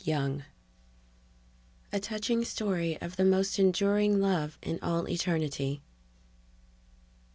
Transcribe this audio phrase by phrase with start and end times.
[0.03, 0.45] YOUNG
[1.93, 5.83] _A touching story of the most enduring love in all eternity.